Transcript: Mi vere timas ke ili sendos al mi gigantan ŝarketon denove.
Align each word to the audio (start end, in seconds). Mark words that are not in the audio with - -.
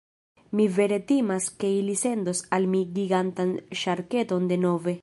Mi 0.59 0.63
vere 0.77 0.97
timas 1.11 1.49
ke 1.63 1.71
ili 1.81 1.97
sendos 2.03 2.43
al 2.59 2.67
mi 2.73 2.83
gigantan 2.99 3.55
ŝarketon 3.85 4.53
denove. 4.55 4.99